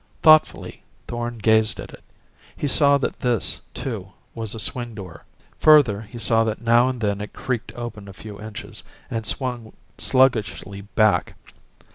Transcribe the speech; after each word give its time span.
Thoughtfully, 0.23 0.81
Thorn 1.07 1.37
gazed 1.37 1.79
at 1.79 1.91
it. 1.91 2.03
He 2.57 2.67
saw 2.67 2.97
that 2.97 3.19
this, 3.19 3.61
too, 3.75 4.11
was 4.33 4.55
a 4.55 4.59
swing 4.59 4.95
door. 4.95 5.25
Further, 5.59 6.01
he 6.01 6.17
saw 6.17 6.43
that 6.43 6.59
now 6.59 6.89
and 6.89 6.99
then 6.99 7.21
it 7.21 7.33
creaked 7.33 7.71
open 7.75 8.07
a 8.07 8.13
few 8.13 8.41
inches, 8.41 8.81
and 9.11 9.27
swung 9.27 9.73
sluggishly 9.99 10.81
back. 10.81 11.35